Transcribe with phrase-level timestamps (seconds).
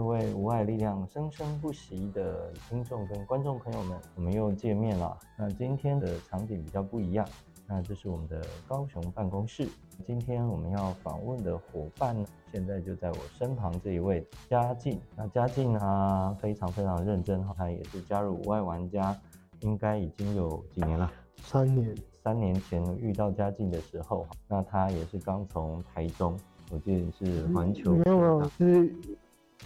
[0.00, 5.14] 各位无爱力量生生不息的听众跟观众朋友们，我们又见面了。
[5.36, 7.28] 那今天的场景比较不一样，
[7.66, 9.68] 那这是我们的高雄办公室。
[10.06, 14.98] 今天我们要访问的伙伴呢，现在就在我身旁这一位嘉靖。
[15.14, 19.14] 那嘉靖呢，非常非常认真，他也是加入无爱玩家，
[19.60, 21.12] 应该已经有几年了？
[21.42, 21.94] 三年。
[22.24, 26.34] 三年前遇到嘉靖的时候，那他也是刚从台中。
[26.70, 28.94] 我记得是环球，没有没有，是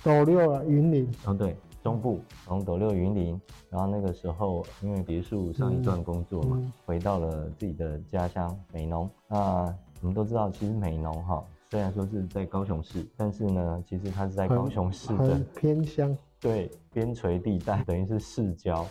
[0.02, 1.10] 斗六啊，云林。
[1.24, 3.40] 哦，对，中部从斗六云林，
[3.70, 9.08] 然后那个时候因为别墅上一段工作嘛，嗯嗯、回到了自己的家乡美浓。
[9.28, 18.86] 那我们都知道，其实美浓哈，虽然说是在高雄市，但是呢，其实它是在高雄市的偏乡，对，边陲地带，等于是市郊。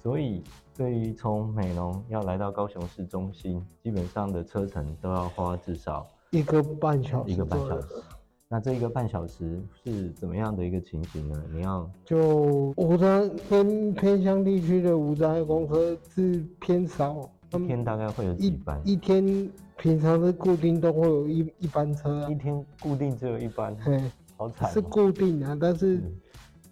[0.00, 0.44] 所以
[0.76, 6.06] 对于从美浓要来到高雄市中心，基本上的车程都要花至少。
[6.30, 7.88] 一个半小时，一个半小时。
[8.54, 11.42] 那这一个半小时是怎么样的一个情形呢？
[11.52, 18.80] 你要就无障跟偏乡地区的无障碍公车是偏少，一天大概会有几班？
[18.84, 24.00] 一,一天平常是固定都会有一一班车，一天固定只有一班，对，
[24.36, 24.70] 好惨。
[24.70, 26.00] 是固定啊，但是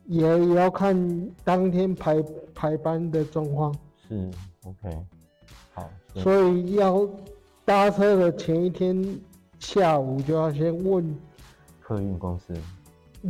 [0.06, 2.22] 也也要看当天排
[2.54, 3.74] 排班的状况。
[4.08, 4.30] 是
[4.62, 4.96] ，OK，
[5.72, 5.90] 好。
[6.14, 7.08] 所以要
[7.64, 9.20] 搭车的前一天。
[9.58, 11.16] 下午就要先问
[11.92, 12.54] 客运公司，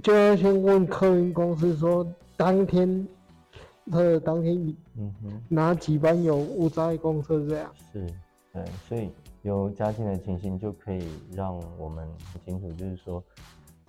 [0.04, 3.08] 就要先问客运公司说当天，
[3.90, 4.56] 呃，当天
[4.96, 7.72] 嗯哼，哪几班有无障碍公车这样？
[7.92, 8.06] 是，
[8.52, 9.10] 对，所以
[9.42, 13.20] 有嘉靖的情形就可以让我们很清楚，就是说，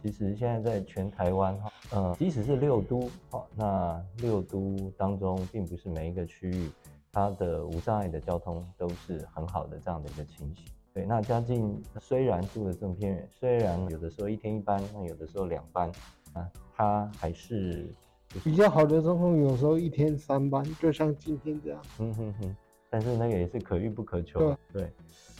[0.01, 6.67] 其实现在在全台湾哈，呃，即使是六都好，那六都当中并不是每一个区域
[7.11, 10.65] 它的无障碍的交通都是很好的这样的一个情形。
[10.93, 15.91] 对，那嘉靖虽然住的这么偏远，虽然有的时候一天一班，那有的时候两班，
[16.33, 17.87] 啊，他还是、
[18.29, 21.81] 就是、比较好的状况，有时候一天三班，就像今天这样。
[21.97, 22.55] 嗯哼哼，
[22.91, 24.39] 但是那个也是可遇不可求。
[24.39, 24.93] 对对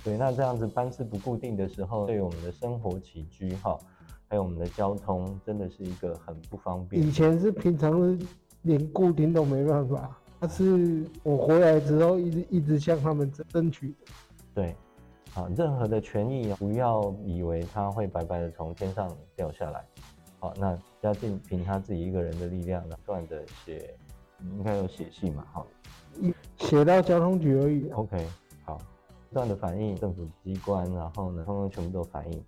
[0.04, 3.78] 对，那这样子班次不固定的时候，对我们的生活起居哈，
[4.28, 7.00] 还有我们的交通，真的是一个很不方便。
[7.00, 8.26] 以前是平常是
[8.64, 13.94] 连固定都没办法，但是我回来之后一直一直向他们争取。
[14.56, 14.76] 对。
[15.34, 19.84] 好，任何的权益不要以为他会白白的从天上掉下来。
[20.40, 23.96] 好，那嘉靖凭他自己一个人的力量，不断的写，
[24.42, 25.44] 应该有写信嘛？
[25.52, 25.66] 好，
[26.58, 27.90] 写到交通局而已。
[27.90, 28.28] OK，
[28.64, 28.78] 好，
[29.30, 32.44] 不断的反映政府机关，然后呢，通通全部都反映。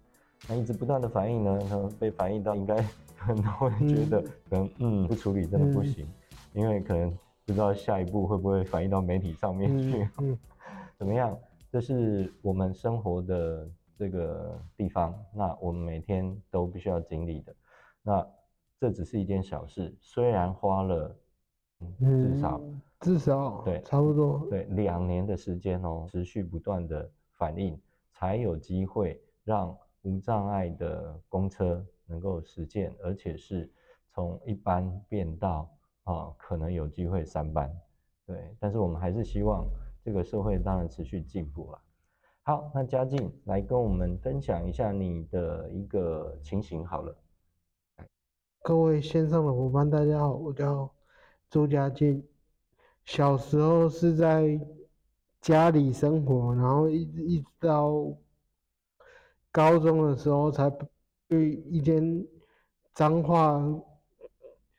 [0.48, 2.76] 那一直不断的反映呢，他被反映到应该
[3.18, 6.06] 可能会觉得，可能嗯，不处理真的不行，
[6.54, 7.10] 嗯、因为可能
[7.48, 10.08] 不知道下一步会不会反映到媒体上面去，
[11.00, 11.36] 怎么样？
[11.76, 17.54] 这是我们生活的这个地方，那我们每天都必须要经历的。
[18.02, 18.26] 那
[18.80, 21.14] 这只是一件小事，虽然花了
[22.00, 27.78] 至少、嗯、至少对差不多对两年的时间哦，持续不断的反应，
[28.14, 33.70] 才有机会让无障碍的公车能够实践，而且是
[34.14, 35.70] 从一班变到
[36.06, 37.70] 啊，可能有机会三班。
[38.26, 39.68] 对，但是我们还是希望。
[40.06, 41.82] 这个社会当然持续进步了。
[42.44, 47.18] 好，那嘉靖来跟我们分享一下你的一个情形好了。
[48.62, 50.94] 各位线上的伙伴，大家好，我叫
[51.50, 52.24] 朱嘉靖。
[53.04, 54.60] 小时候是在
[55.42, 57.92] 家里生活，然后一直一直到
[59.52, 60.72] 高中的时候才
[61.30, 62.24] 去一间
[62.94, 63.60] 彰化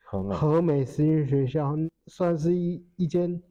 [0.04, 1.74] 和美实验学校，
[2.06, 3.42] 算是一一间。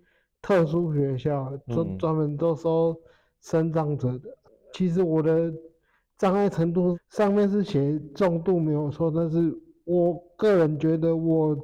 [0.46, 2.96] 特殊学校专专门都收
[3.42, 4.30] 身障者的。
[4.30, 5.52] 嗯、其实我的
[6.20, 9.52] 障碍程度上面是写重度没有错，但是
[9.86, 11.58] 我个人觉得我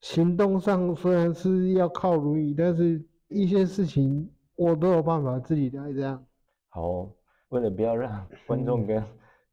[0.00, 6.20] 行动上虽然是要靠轮椅，但是一些事情我都有办法自己来这样。
[6.70, 7.08] 好，
[7.50, 9.00] 为了不要让观众跟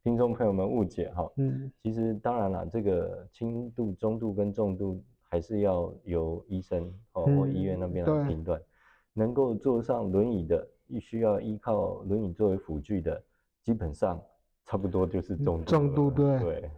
[0.02, 5.00] 听众朋友们误解哈，嗯，其实当然了，这个轻度、中度跟重度。
[5.28, 8.64] 还是要由医生哦或医院那边来评断，嗯、
[9.12, 13.22] 能够坐上轮椅的，必须要依靠轮椅作为辅具的，
[13.64, 14.20] 基本上
[14.64, 15.64] 差不多就是重度。
[15.64, 16.70] 重度对对，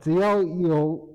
[0.00, 1.08] 只要有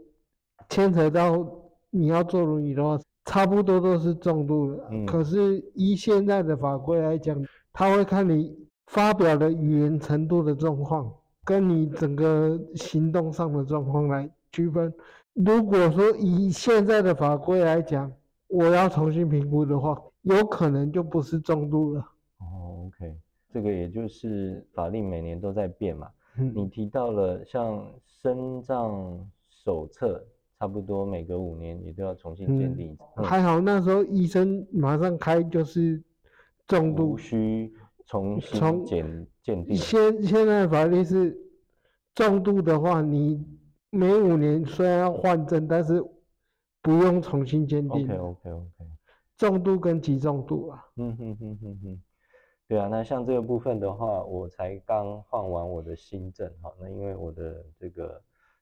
[0.70, 1.46] 牵扯到
[1.90, 4.88] 你要坐轮椅的话，差不多都是重度的。
[4.92, 7.38] 嗯、可是依现在的法规来讲，
[7.74, 8.58] 他会看你
[8.88, 11.14] 发表的语言程度的状况，
[11.44, 14.94] 跟你整个行动上的状况来区分。
[15.38, 18.12] 如果说以现在的法规来讲，
[18.48, 22.00] 我要重新评估的话，有可能就不是重度了。
[22.40, 23.16] 哦，OK，
[23.54, 26.10] 这个也就是法令每年都在变嘛。
[26.40, 27.88] 嗯，你提到了像
[28.24, 30.26] 身障手册
[30.60, 32.98] 差不多每隔五年也都要重新鉴定。
[33.18, 36.02] 嗯，还好那时候医生马上开就是
[36.68, 37.72] 重度，无需
[38.08, 39.76] 重新检鉴定。
[39.76, 41.38] 现现在法律是
[42.16, 43.46] 重度的话，你
[43.98, 46.00] 每五年虽然要换证，但是
[46.84, 48.04] 不用重新鉴定。
[48.04, 48.86] OK OK OK。
[49.36, 50.86] 重度跟极重度啊。
[50.98, 52.02] 嗯哼哼哼哼。
[52.68, 58.22] 对啊，那像这个部分的话，我才刚换完我的新证哈，那因为我的这个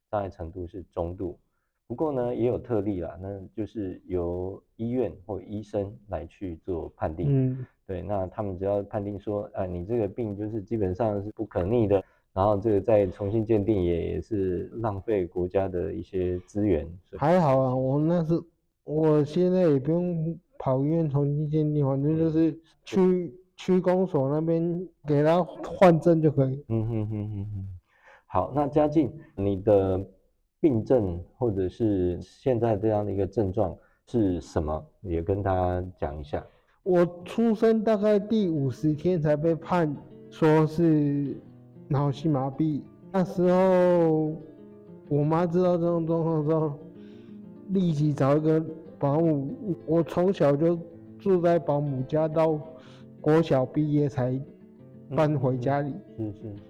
[0.10, 1.38] 障碍程度是中度，
[1.86, 7.28] 不过呢也有特例啦，那就是由医院或医生来去做判定。
[7.28, 12.02] 嗯，对，那他们只要判定说，啊，你这个病就是基本上是不可逆的，
[12.36, 16.88] 然后这个再重新鉴定也也是浪费国家的一些资源。
[17.18, 18.40] 还好啊，我那是
[18.84, 23.02] 我现在也不用跑医院重新鉴定，反正就是去。
[23.02, 26.62] 嗯区公所那边给他换证就可以。
[26.68, 27.68] 嗯哼哼哼哼。
[28.26, 30.06] 好，那嘉靖，你的
[30.60, 33.74] 病症或者是现在这样的一个症状
[34.08, 34.86] 是什么？
[35.04, 36.46] 也跟大家讲一下。
[36.84, 39.96] 我出生大概第五十天才被判
[40.30, 41.38] 说是
[41.88, 42.82] 脑性麻痹。
[43.12, 44.34] 那时候
[45.10, 46.74] 我妈知道这种状况之后，
[47.70, 48.64] 立即找一个
[49.00, 49.56] 保姆。
[49.86, 50.78] 我从小就
[51.20, 52.60] 住在保姆家到。
[53.22, 54.40] 国小毕业才
[55.16, 55.92] 搬回家里。
[56.20, 56.62] 嗯、是是是。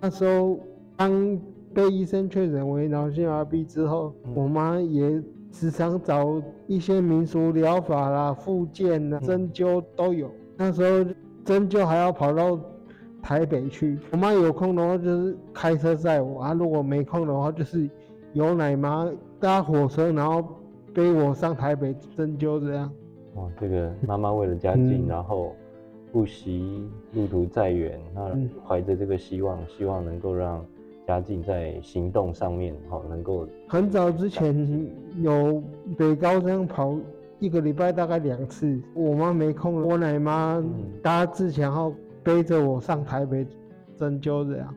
[0.00, 0.58] 那时候
[0.96, 1.38] 当
[1.74, 5.22] 被医生确诊为脑性麻痹之后，嗯、我妈也
[5.52, 10.30] 时常找一些民俗疗法啦、复健啦、针灸都有。
[10.56, 11.04] 那时候
[11.44, 12.58] 针灸还要跑到
[13.22, 13.98] 台北去。
[14.10, 17.88] 我妈有空的话就是开车载我啊，如果没空的话就是
[18.32, 20.42] 有奶妈搭火车，然后
[20.94, 22.90] 背我上台北针灸这样。
[23.34, 25.54] 哇，这个妈妈为了家境，嗯、然后。
[26.12, 28.36] 不惜路途再远，那
[28.66, 30.66] 怀着这个希望，希望能够让
[31.06, 33.46] 家境在行动上面，好能够。
[33.68, 34.90] 很早之前
[35.22, 35.62] 有
[35.96, 36.98] 北高这样跑
[37.38, 40.60] 一个礼拜大概两次，我妈没空，我奶妈
[41.00, 43.46] 搭自强号背着我上台北
[43.96, 44.74] 针灸这样。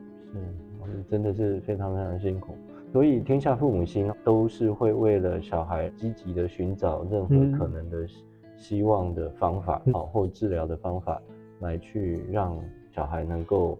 [0.84, 2.54] 是，真的是非常非常辛苦。
[2.92, 8.06] 所以天下父母心都是会为了小孩积极的寻找任何可能的。
[8.56, 11.20] 希望的方法，好或治疗的方法，
[11.58, 12.56] 来去让
[12.88, 13.76] 小孩能够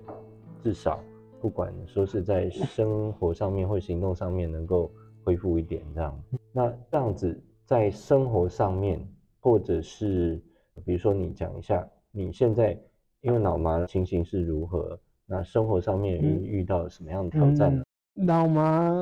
[0.61, 0.99] 至少，
[1.41, 4.91] 不管说是在生活上面或行动上面能够
[5.23, 6.21] 恢复一点这样。
[6.53, 9.01] 那这样子在生活上面，
[9.41, 10.43] 或者是
[10.85, 12.77] 比如说你讲一下你现在
[13.25, 14.99] 因为脑麻的情形是如何？
[15.27, 17.83] 那生活上面遇遇到什么样的挑战呢？
[18.13, 18.93] 脑麻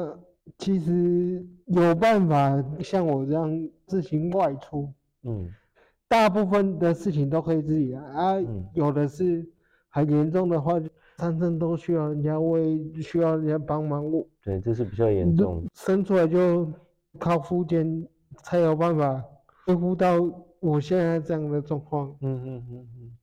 [0.56, 4.88] 其实有办法像我这样自行外出，
[5.24, 5.50] 嗯。
[6.06, 8.36] 大部分的事情都可以自己来啊，
[8.74, 9.44] 有的是
[9.88, 10.78] 很严重的话，
[11.16, 14.04] 三餐都需要人家喂，需要人家帮忙。
[14.44, 15.64] 对，这是比较严重。
[15.74, 16.70] 生出来就
[17.18, 18.06] 靠复健
[18.44, 19.24] 才有办法
[19.66, 20.18] 恢复到
[20.60, 22.14] 我现在这样的状况。
[22.20, 23.16] 嗯嗯嗯嗯。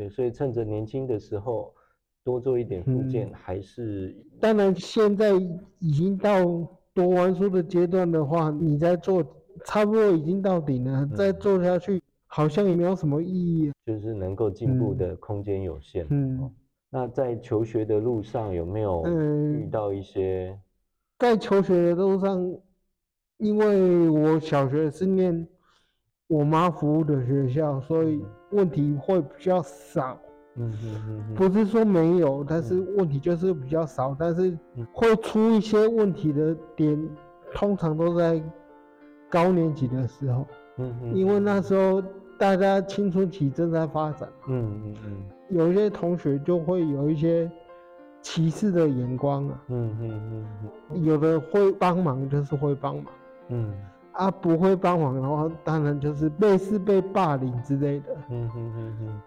[0.00, 1.74] 对，所以趁着年轻的时候
[2.24, 4.38] 多做一点复健，还是、嗯。
[4.40, 5.34] 当然，现在
[5.78, 6.42] 已经到
[6.94, 9.22] 读完书的阶段的话，你在做
[9.66, 12.02] 差不多已经到顶了，嗯、再做下去。
[12.32, 16.06] 好像也没有什么意义，就是能够进步的空间有限。
[16.10, 16.50] 嗯，嗯，
[16.88, 19.04] 那在求学的路上有没有
[19.52, 20.50] 遇到一些？
[20.50, 20.60] 嗯，
[21.18, 22.56] 在求学的路上，
[23.38, 25.46] 因为我小学是念
[26.28, 30.18] 我妈服务的学校，所以问题会比较少。
[30.56, 34.56] 嗯嗯嗯，不是说没有，但是问题就是比较少，但是
[34.92, 37.08] 会出一些问题的点，
[37.54, 38.42] 通常都在
[39.28, 40.46] 高年级的时候。
[40.76, 42.02] 嗯嗯，因为那时候。
[42.40, 47.50] 大家青春期正在发展，嗯嗯嗯，有一些同学就会有一些
[48.22, 50.46] 歧视的眼光啊，嗯嗯
[50.88, 53.04] 嗯，有的会帮忙就是会帮忙，
[53.48, 53.74] 嗯，
[54.12, 59.20] 啊不会帮忙的话，当然就是类似被霸凌之类的，嗯哼哼哼，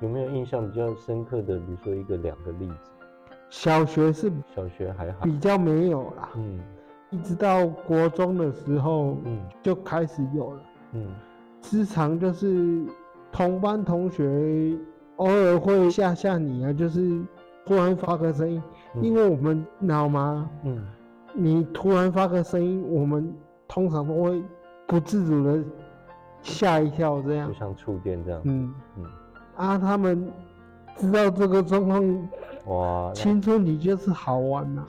[0.00, 2.90] 有没有印象比较深刻的，比如说一个两个例子？
[3.48, 6.60] 小学是小学还好，比较没有啦，嗯，
[7.10, 10.60] 一直到国中的时候，嗯，就开始有了，
[10.92, 11.06] 嗯。
[11.62, 12.82] 时常就是
[13.30, 14.74] 同班同学
[15.16, 17.20] 偶尔会吓吓你啊，就是
[17.66, 18.62] 突然发个声音，
[18.94, 20.82] 嗯、因为我们脑麻，嗯，
[21.34, 23.30] 你突然发个声音，我们
[23.72, 24.42] 通常都会
[24.88, 25.62] 不自主的
[26.42, 27.46] 吓一跳，这样。
[27.46, 28.74] 就像触电这样，嗯。
[28.96, 29.04] 嗯，
[29.54, 30.28] 啊，他们
[30.96, 32.28] 知道这个状况，
[32.66, 34.84] 哇，青春期就是好玩呐、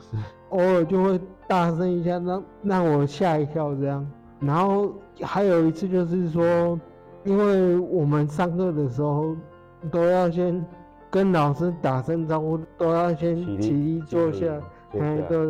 [0.48, 4.04] 偶尔就会大声一下，让让我吓一跳这样。
[4.40, 6.76] 然后还有一次就是说，
[7.22, 9.36] 因为我们上课的时候
[9.92, 10.64] 都要先
[11.08, 14.46] 跟老师打声招呼，都要先起立坐下，
[14.98, 15.46] 哎，对对，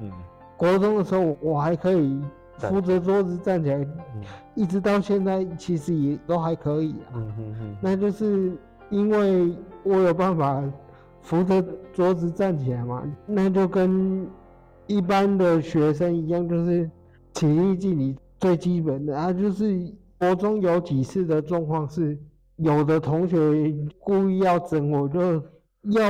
[0.00, 0.10] 嗯，
[0.56, 2.20] 国中的时候我还可以
[2.70, 4.22] 扶着桌子站起来，嗯、
[4.54, 7.14] 一直到现在其实也都还可以啊。
[7.14, 8.56] 嗯哼哼，那就是
[8.90, 10.62] 因为我有办法
[11.20, 14.26] 扶着桌子站起来嘛，那就跟
[14.86, 16.90] 一般的学生一样，就是
[17.32, 22.18] 体育距离最基本的啊，就是国中有几次的状况是，
[22.56, 25.42] 有的同学故意要整我，就
[25.84, 26.02] 要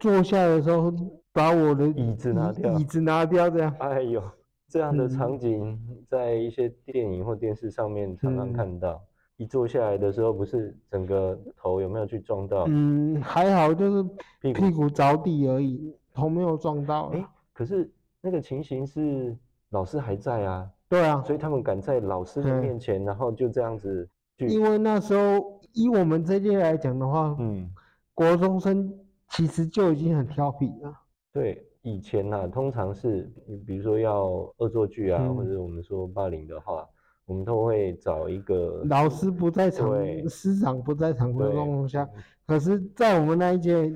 [0.00, 0.92] 坐下的时候
[1.32, 3.74] 把我的椅子拿掉，椅子拿掉这样。
[3.78, 4.22] 哎呦，
[4.68, 8.92] 这样的场景在一些电影或电视上面常常看到。
[8.92, 9.00] 嗯、
[9.38, 12.64] 一坐下来的时候，不是整个头有没有去撞到？
[12.68, 14.02] 嗯，还好，就是
[14.40, 17.06] 屁股着地而已，头没有撞到。
[17.14, 17.90] 哎，可是。
[18.22, 19.36] 那个情形是
[19.70, 24.08] 老师还在啊，对啊，所以他们敢在老师的面前，然后就这样子。
[24.38, 27.70] 因为那时候以我们这届来讲的话，嗯，
[28.14, 28.92] 国中生
[29.28, 30.92] 其实就已经很调皮了。
[31.32, 33.30] 对，以前呢、啊，通常是
[33.64, 34.26] 比如说要
[34.56, 36.84] 恶作剧啊，嗯、或者我们说霸凌的话，
[37.26, 39.88] 我们都会找一个老师不在场、
[40.28, 42.08] 师长不在场的状况下。
[42.44, 43.88] 可是，在我们那一届，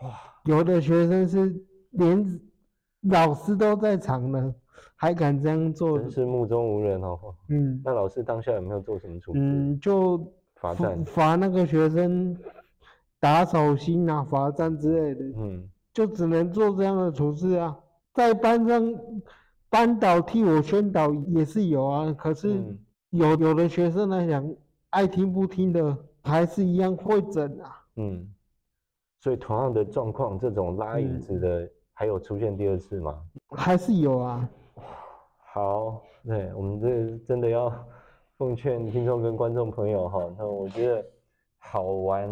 [0.00, 0.10] 哇，
[0.46, 1.54] 有的学生是
[1.90, 2.40] 连。
[3.10, 4.54] 老师都在场呢，
[4.94, 5.98] 还敢这样做？
[5.98, 7.18] 真是目中无人哦。
[7.48, 9.40] 嗯，那老师当下有没有做什么处置？
[9.40, 12.36] 嗯，就罚站，罚那个学生
[13.18, 15.24] 打手心啊，罚站之类的。
[15.36, 17.78] 嗯，就只能做这样的处置啊。
[18.14, 18.94] 在班上，
[19.68, 22.12] 班导替我宣导也是有啊。
[22.12, 22.62] 可是
[23.10, 24.54] 有有的学生来讲，
[24.90, 27.84] 爱听不听的，还是一样会整啊。
[27.96, 28.32] 嗯，
[29.20, 31.68] 所以同样的状况，这种拉椅子的。
[31.94, 33.22] 还有出现第二次吗？
[33.50, 34.48] 还是有啊。
[35.52, 37.72] 好，对，我们这真的要
[38.38, 41.04] 奉劝听众跟观众朋友哈，那我觉得
[41.58, 42.28] 好玩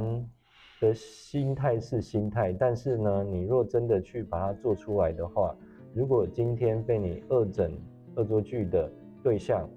[0.81, 5.55] 的心态是心态，但是呢，你若真的去把它做出来的话，
[5.95, 7.71] 如果今天被你恶整
[8.17, 8.91] 恶作剧的
[9.23, 9.69] 对象，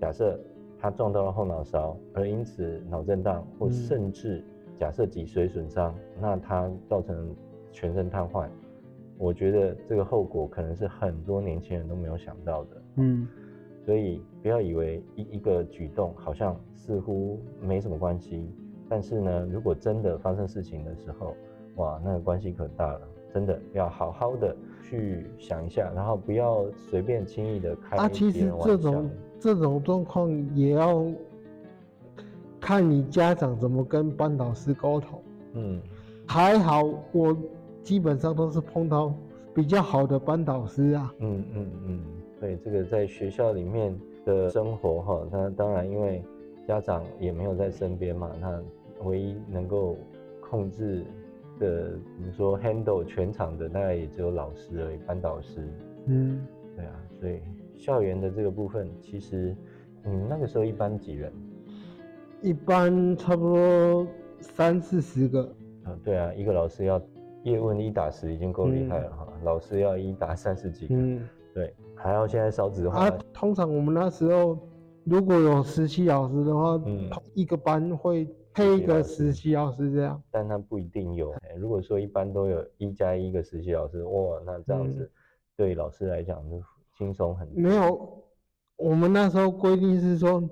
[0.00, 0.38] 假设
[0.78, 4.44] 他撞到了后脑勺，而因此脑震荡，或甚至
[4.76, 7.34] 假设脊髓损伤，嗯、那他造成
[7.72, 8.48] 全身瘫痪。
[9.18, 13.26] 我觉得这个后果可能是很多年轻人都没有想到的，嗯，
[13.84, 18.48] 所以不要以为一一个举动好像似乎没什么关系，
[18.88, 21.34] 但是呢，如果真的发生事情的时候，
[21.76, 23.00] 哇，那个关系可大了，
[23.32, 27.96] 真的要好好的去想一下，然后不要随便轻易的开。
[27.96, 31.06] 啊，其实这种这种状况也要
[32.60, 35.22] 看你家长怎么跟班导师沟通，
[35.54, 35.80] 嗯，
[36.26, 37.36] 还好我。
[37.86, 39.14] 基本上都是碰到
[39.54, 41.14] 比较好的班导师啊。
[41.20, 42.00] 嗯嗯嗯，
[42.40, 46.20] 对，这个在学校里面的生活哈，那当然因为
[46.66, 48.62] 家长也没有在身边嘛，那
[49.04, 49.96] 唯一能够
[50.40, 51.04] 控制
[51.58, 55.68] 的，比如说 handle 全场的，大概也只有老师而已，班导师。
[56.06, 57.40] 嗯，对啊，所以
[57.76, 59.54] 校园的这个部分，其实
[60.04, 61.32] 你们那个时候一班几人？
[62.42, 64.06] 一班差不多
[64.40, 65.42] 三四十个。
[65.84, 67.00] 啊，对啊，一个老师要。
[67.44, 73.06] 叶问一打十已经够厉害了哈，嗯、老师要一打三十几个，嗯，对，还要现在少子化。
[73.06, 74.58] 啊，通常我们那时候
[75.06, 80.20] 如果有实习老师的话，嗯，一个班会配一个实习老师这样。
[80.32, 85.08] 但他不一定有，如果说一般都有一加一个实习老师，哇，那这样子
[85.56, 86.60] 对老师来讲就
[86.98, 87.62] 轻松很多。
[87.62, 88.24] 没有，
[88.76, 90.42] 我们那时候规定是说，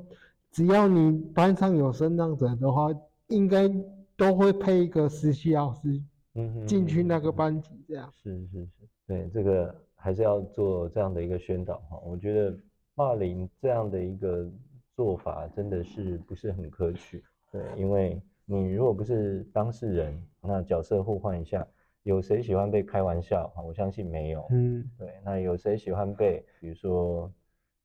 [0.53, 2.89] 只要你班上有升障者的话，
[3.27, 3.69] 应该
[4.17, 6.01] 都会配一个实习老师。
[6.37, 8.09] 嗯哼，进去那个班级这样。
[8.23, 8.69] 是是是，
[9.07, 11.99] 对，这个还是要做这样的一个宣导哈。
[12.05, 12.57] 我觉得
[12.95, 14.51] 霸凌这样的一个
[14.95, 17.23] 做法真的是不是很可取。
[17.51, 21.67] 对，因为你如果不是当事人，那角色互换一下，
[22.03, 23.53] 有谁喜欢被开玩笑？
[23.67, 24.47] 我相信没有。
[24.51, 27.33] 嗯，对，那有谁喜欢被，比如说，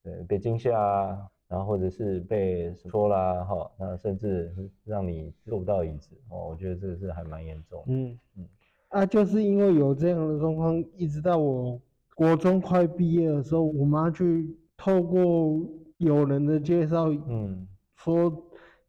[0.03, 1.29] 呃，被惊吓啊？
[1.47, 4.53] 然后或者是被戳啦，哈，那甚至
[4.85, 7.85] 让你坐不到椅子哦，我觉得这个是还蛮严重的。
[7.87, 8.47] 嗯嗯，
[8.89, 11.81] 啊，就是因为有这样的状况，一直到我
[12.13, 15.59] 国中快毕业的时候，我妈去透过
[15.97, 17.67] 有人的介绍，嗯，
[17.97, 18.31] 说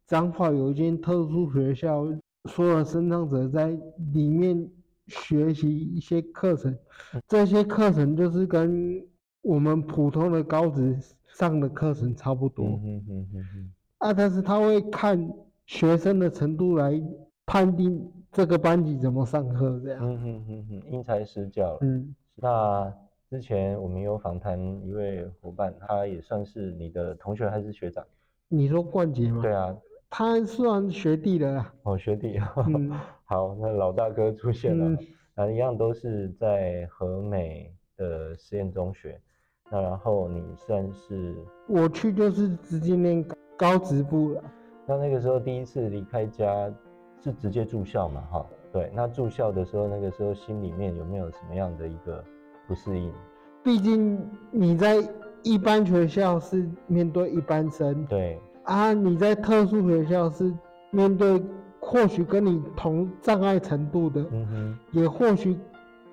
[0.07, 2.05] 彰化有一间特殊学校，
[2.49, 3.77] 所有身障者在
[4.13, 4.69] 里面
[5.07, 6.73] 学习一些课程，
[7.27, 9.05] 这些课程就是跟
[9.41, 10.97] 我们普通的高职。
[11.33, 15.17] 上的课程差不多，嗯嗯嗯嗯啊，但是他会看
[15.65, 17.01] 学生的程度来
[17.45, 21.77] 判定这个班级怎么上课这样，嗯嗯嗯嗯，因材施教。
[21.79, 22.93] 嗯，那
[23.31, 28.05] 之前我们有访谈一位伙伴，他也算是你的同学还是学长？
[28.49, 29.41] 你说冠杰吗？
[29.41, 29.73] 对啊，
[30.09, 31.73] 他算学弟的啦。
[31.83, 32.91] 哦，学弟，嗯、
[33.23, 34.85] 好，那老大哥出现了，
[35.35, 37.73] 啊、嗯，一样都是在和美。
[37.97, 39.21] 的实验中学，
[39.69, 41.35] 那然后你算是
[41.69, 43.23] 我去就是直接念
[43.55, 44.43] 高职部了。
[44.87, 46.73] 那那个时候第一次离开家
[47.23, 48.21] 是直接住校嘛？
[48.31, 48.91] 哈，对。
[48.91, 52.23] 那住校的时候，那个时候心里面有没有什么样的一个
[52.71, 53.11] 不适应？
[53.61, 54.17] 毕竟
[54.49, 54.95] 你在
[55.43, 60.53] 一般学校是面对一般生，对啊，你在特殊学校是
[60.89, 61.43] 面对
[61.81, 65.57] 或许跟你同障碍程度的，嗯哼，也或许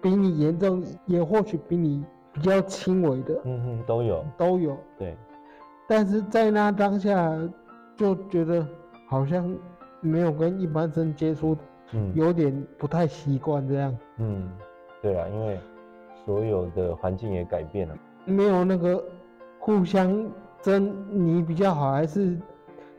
[0.02, 5.16] 比你严重，也或许比你比较轻微的，嗯哼，都有都有，对。
[5.86, 7.38] 但是在那当下。
[7.98, 8.64] 就觉得
[9.08, 9.52] 好像
[10.00, 11.56] 没有跟一般生接触，
[11.90, 13.98] 嗯，有点不太习惯这样。
[14.18, 14.48] 嗯，
[15.02, 15.58] 对啊，因为
[16.28, 19.02] 所有的环境也改变了，没有那个
[19.58, 20.30] 互相
[20.60, 22.38] 争，你比较好还是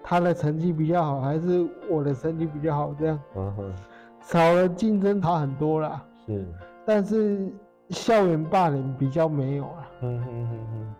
[0.02, 3.20] 他的成绩比较好，还是我的成绩比较好这样。
[3.36, 3.74] 嗯哼，
[4.22, 6.04] 少了竞争，差很多啦。
[6.26, 6.44] 是，
[6.88, 7.54] 但是
[7.90, 9.88] 校园霸凌比较没有了。
[10.02, 10.96] 嗯哼哼哼，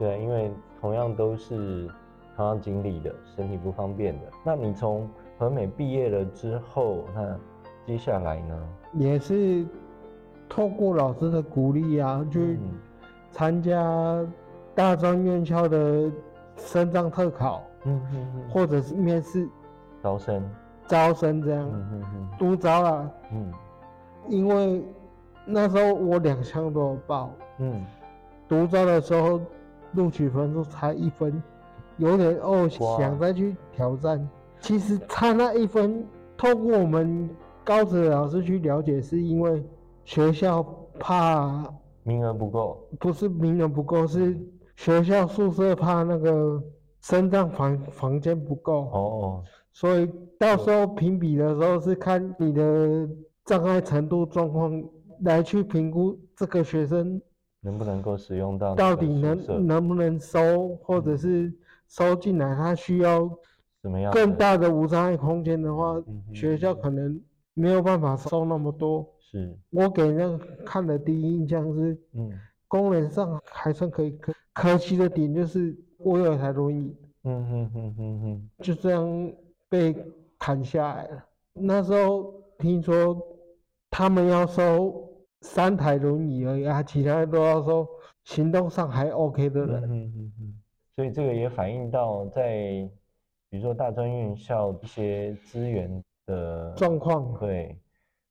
[0.00, 0.50] 对啊，因为
[0.80, 1.88] 同样都是。
[2.36, 4.26] 同样经历的，身体不方便的。
[4.42, 7.38] 那你从和美毕业了之后，那
[7.86, 8.68] 接下来呢？
[8.94, 9.66] 也是
[10.50, 12.58] 透过老师的鼓励啊，去
[13.30, 14.22] 参加
[14.74, 16.10] 大专院校的
[16.56, 19.48] 升障特考，嗯嗯嗯，或者是面试
[20.02, 20.42] 招生，
[20.86, 23.52] 招生这样，嗯嗯嗯，独招啊，嗯，
[24.28, 24.84] 因为
[25.46, 27.82] 那时候我两项都有报，嗯，
[28.48, 29.40] 独招的时候
[29.92, 31.42] 录取分数差一分。
[31.96, 32.66] 有点哦，
[32.98, 34.26] 想再去挑战。
[34.58, 36.02] 其实差那一分，
[36.34, 37.28] 透过我们
[37.62, 39.62] 高职的老师去了解，是因为
[40.10, 40.60] 学校
[40.98, 44.36] 怕名额不够，不是名额不够，是
[44.74, 46.60] 学校宿舍怕那个
[47.00, 48.80] 升降房房间不够。
[48.86, 53.08] 哦，所以到时候评比的时候是看你的
[53.44, 54.82] 障碍程度状况
[55.20, 57.22] 来去评估这个学生
[57.60, 61.52] 能不能够使用到，到底能能不能收，或者是。
[61.86, 63.28] 收进来，他需要
[63.82, 66.00] 怎么样更大的无障碍空间的话，
[66.32, 67.20] 学校可能
[67.52, 69.04] 没有办法收那么多。
[69.30, 72.32] 是，我给人家看的第一印象是，嗯，
[72.66, 79.32] 功能上还算可以，可可惜的点就是我有一台轮椅，嗯哼哼哼哼，就这样
[79.68, 79.94] 被
[80.38, 81.24] 砍下来了。
[81.52, 83.16] 那时候听说
[83.88, 85.08] 他们要收
[85.42, 87.86] 三台轮椅而已，啊，其他都要收
[88.24, 89.84] 行动上还 OK 的人。
[89.84, 90.60] 嗯嗯嗯。
[90.96, 92.88] 所以这个也反映到在，
[93.48, 97.38] 比如说大专院校一些资源的状况。
[97.38, 97.78] 对，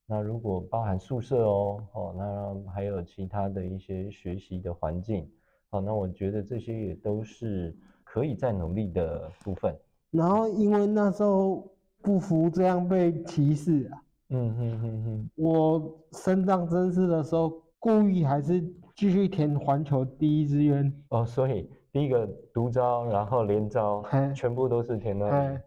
[0.09, 5.29] 那如果包含宿舍哦，哦，那还有其他的一些学习的环境，
[5.69, 9.71] 好，那我觉得这些也都是可以再努力的部分。
[10.09, 18.59] 然后因为那时候不服这样被歧视啊，嗯哼哼哼，我升上真试的时候故意还是
[18.95, 21.69] 继续填环球第一志愿哦，所以。
[21.91, 24.03] 第一个独招，然后联招，
[24.35, 25.59] 全部都是填那里。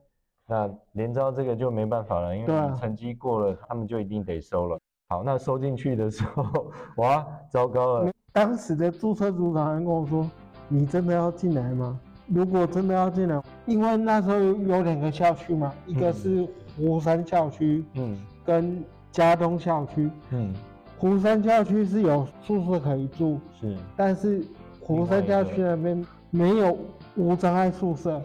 [0.47, 4.79] 那连招这个就没办法了，因为成绩过了，他们就一定得收了。
[5.09, 8.13] 好，那收进去的时候， 哇，糟糕了！
[8.33, 10.31] 当时的注册组长还跟我说
[10.69, 11.99] ：“你真的要进来吗？
[12.27, 20.55] 如果真的要进来，因为那时候有两个校区嘛，一个是湖山校区，嗯，跟佳东校区，嗯，
[20.99, 24.45] 湖山校区是有宿舍可以住，是，但是。”
[24.85, 26.77] 湖山校区那边没有
[27.15, 28.21] 无障碍宿舍，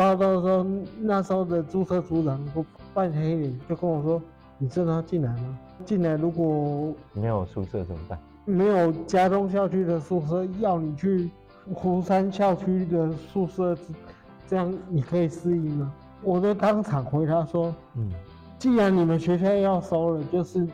[0.00, 0.66] 报到的时候，
[0.98, 4.22] 那时候的注册组长都扮黑脸，就跟我说
[4.56, 5.58] ：“你真的要进来吗？
[5.84, 8.18] 进来如果没有宿舍怎么办？
[8.46, 11.28] 没有佳东校区的宿舍，要你去
[11.74, 13.76] 湖山校区的宿舍，
[14.48, 15.92] 这样你可以适应吗？”
[16.24, 18.10] 我都当场回答说：“嗯，
[18.58, 20.66] 既然你们学校要收了，就是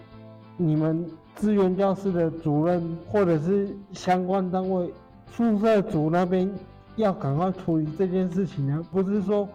[0.57, 4.95] 你们资源教室的主任或者是相关单位。”
[5.33, 6.49] 宿舍组那边
[6.97, 9.49] 要赶快处理这件事情呢，不是说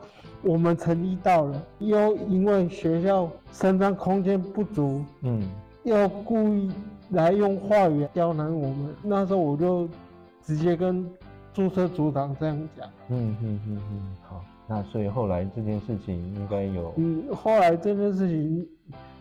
[0.44, 5.42] 我们成绩到了，又因为学校身上空间不足，嗯，
[5.84, 6.72] 要故意
[7.10, 8.96] 来用话语刁难我们。
[9.04, 9.90] 那时候我就
[10.44, 11.06] 直接跟
[11.54, 12.88] 注册组长这样讲。
[13.10, 18.68] 嗯嗯嗯嗯，好，那所以后来这件事情应该有，嗯，后来这件事情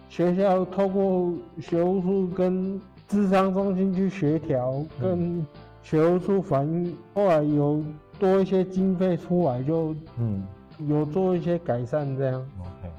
[0.09, 5.39] 学校透过学务处跟智商中心去协调，跟。
[5.39, 5.47] 嗯
[5.83, 7.83] 学务处反映，后来有
[8.21, 10.47] 多一些经费出来，就嗯，
[10.87, 12.35] 有做一些改善这样。
[12.61, 12.93] OK，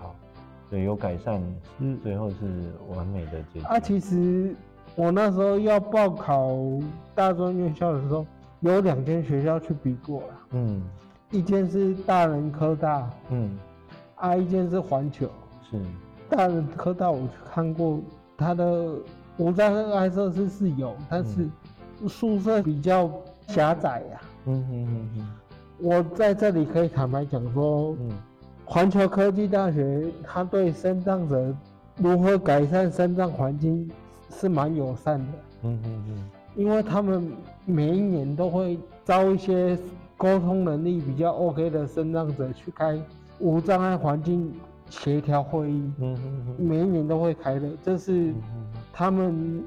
[0.00, 0.14] 好，
[0.70, 1.42] 对，有改善，
[1.80, 2.36] 嗯，最后是
[2.88, 3.66] 完美的结局。
[3.66, 4.54] 啊，其实
[4.94, 6.56] 我那时候要报考
[7.14, 8.24] 大专院校的时候，
[8.60, 10.80] 有两间学校去比过了，嗯，
[11.32, 13.58] 一间是大人科大，嗯，
[14.14, 15.28] 啊，一间是环球，
[15.68, 15.76] 是。
[16.30, 18.00] 大人科大我去看过，
[18.38, 18.94] 他的
[19.36, 21.46] 无障碍设施是有，但是
[22.08, 23.10] 宿舍比较
[23.48, 24.31] 狭窄呀、啊。
[24.46, 25.28] 嗯嗯嗯嗯。
[25.78, 28.10] 我在这里可以坦白讲说，嗯，
[28.64, 31.54] 环球科技大学它对生长者
[31.96, 33.90] 如何改善生长环境
[34.30, 35.38] 是蛮友善的。
[35.62, 36.30] 嗯嗯嗯。
[36.54, 37.32] 因为他们
[37.64, 39.78] 每一年都会招一些
[40.16, 43.00] 沟通能力比较 OK 的生长者去开
[43.38, 44.52] 无障碍环境
[44.90, 48.34] 协调会议，嗯嗯每一年都会开的，这是
[48.92, 49.64] 他们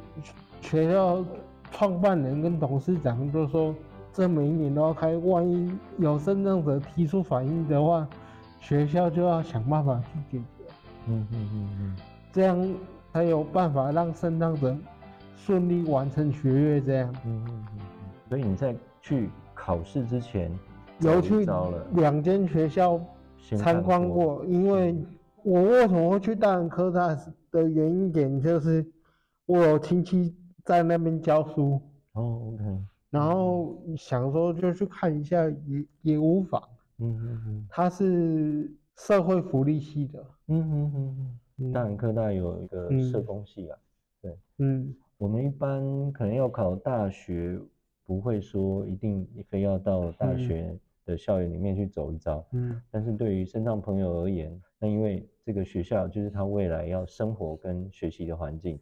[0.61, 1.25] 学校
[1.71, 3.73] 创办人跟董事长都说，
[4.15, 8.07] 这每一年都要开，万一有身障者提出反应的话，
[8.61, 10.63] 学校就要想办法去解决，
[11.07, 11.95] 嗯嗯嗯嗯，
[12.31, 12.75] 这样
[13.11, 14.73] 才有办法让身障者。
[15.37, 17.13] 顺利完成学业，这样。
[17.23, 18.09] 嗯嗯嗯嗯。
[18.29, 20.49] 所以你在去考试之前，
[21.01, 21.45] 有去
[21.91, 22.99] 两间学校
[23.55, 24.43] 参观过。
[24.45, 24.95] 因为
[25.43, 27.15] 我为什么会去大人科大
[27.51, 28.83] 的原因点就是，
[29.45, 31.79] 我有亲戚在那边教书。
[32.13, 32.63] 哦，OK。
[33.15, 36.61] 然后想说就去看一下也，也也无妨。
[36.97, 37.67] 嗯嗯嗯。
[37.69, 40.25] 他是社会福利系的。
[40.47, 41.71] 嗯嗯嗯。
[41.71, 43.77] 大人科大有一个社工系啊。
[44.21, 44.37] 对。
[44.57, 44.93] 嗯。
[45.17, 47.57] 我们一般可能要考大学，
[48.05, 52.45] 不会说一定非要到大学的校园里面去走一遭。
[52.51, 58.77] 嗯，但是对于身障朋友而言，那因为这个学校就是他未来要生活跟学习的环境，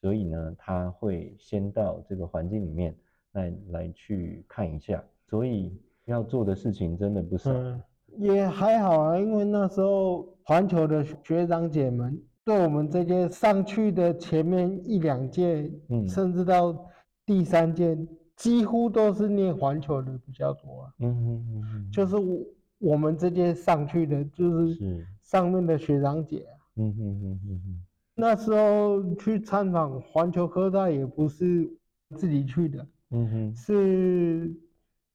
[0.00, 2.94] 所以呢，他会先到这个环境里面
[3.32, 5.02] 来来去看一下。
[5.28, 7.52] 所以要做的事情真的不少。
[7.52, 7.82] 嗯，
[8.18, 12.20] 也还好啊，因为那时候环球的学长姐们。
[12.44, 16.76] 对我们这些上去的前面一两届，嗯，甚至到
[17.24, 17.96] 第三届，
[18.34, 20.94] 几乎都是念环球的比较多啊。
[20.98, 22.40] 嗯嗯嗯嗯，就是我
[22.80, 26.54] 我们这届上去的，就是上面的学长姐啊。
[26.78, 27.82] 嗯嗯嗯嗯嗯。
[28.16, 31.72] 那时候去参访环球科大也不是
[32.16, 34.52] 自己去的，嗯哼，是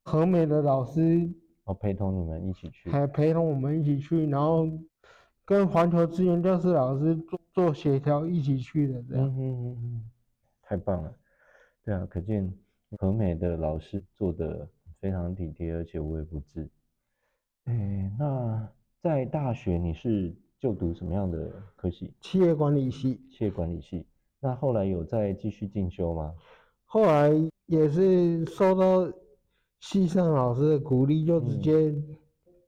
[0.04, 1.30] 和美的老师
[1.66, 4.70] 我，陪同你们一起去，还陪同我们一起去，然后。
[5.48, 9.26] 跟环球资源教室老师做做协调，一起去的，这样。
[9.28, 10.10] 嗯嗯嗯，
[10.62, 11.16] 太棒了。
[11.86, 12.54] 对啊，可见
[12.98, 14.68] 和美的老师做的
[15.00, 16.70] 非常体贴，而且无微不至。
[17.64, 18.70] 哎，那
[19.02, 22.14] 在大学你是就读什么样的科系？
[22.20, 23.22] 企业管理系。
[23.32, 24.06] 企业管理系。
[24.42, 26.36] 那后来有再继续进修吗？
[26.84, 27.32] 后来
[27.68, 29.10] 也是受到
[29.80, 31.96] 系上老师的鼓励，就直接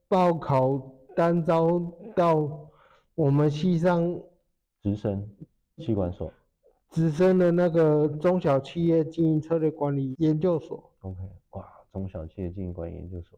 [0.07, 0.79] 报考
[1.15, 1.81] 单招
[2.15, 2.67] 到。
[3.15, 4.17] 我们系上
[4.81, 5.29] 直升
[5.75, 6.31] 气管所，
[6.89, 10.89] 直升的那个中小企业经营策略管理研究所。
[11.01, 13.37] OK，哇，中小企业经营管理研究所，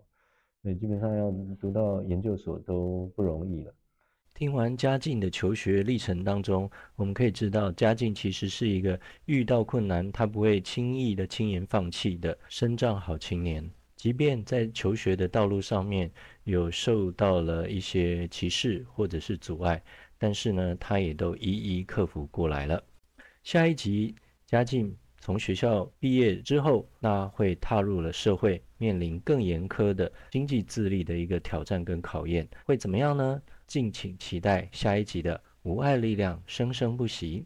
[0.62, 3.74] 所以，基本上要读到研究所都不容易了。
[4.34, 13.70] 听完嘉靖的求学历程当中，我们可以知道，嘉靖其实是一个遇到困难他不会轻易的轻言放弃的身障好青年。
[13.96, 16.12] 即便在求学的道路上面
[16.44, 19.80] 有受到了一些歧视或者是阻碍，
[20.17, 22.84] 但是呢，他也都一一克服过来了。
[23.44, 24.15] 下一集，
[24.48, 33.39] 嘉靖从学校毕业之后，那会踏入了社会，面临更严苛的经济自立的一个挑战跟考验，会怎么样呢？
[33.71, 37.45] 敬请期待下一集的无爱力量生生不息。